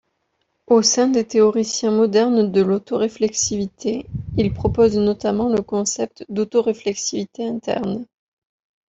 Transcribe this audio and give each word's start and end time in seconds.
Au 0.65 0.81
sein 0.81 1.09
des 1.09 1.27
théoriciens 1.27 1.91
modernes 1.91 2.51
de 2.51 2.61
l'autoréflexivité, 2.63 4.07
il 4.35 4.51
propose 4.51 4.97
notamment 4.97 5.47
le 5.53 5.61
concept 5.61 6.25
d'autoréflexivité 6.27 7.47
interne. 7.47 8.07